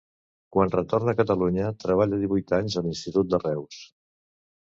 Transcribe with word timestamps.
Quan 0.55 0.71
retorna 0.75 1.11
a 1.13 1.17
Catalunya, 1.17 1.67
treballa 1.83 2.19
divuit 2.23 2.53
anys 2.59 2.77
a 2.81 2.85
l'Institut 2.87 3.29
de 3.35 3.41
Reus. 3.45 3.83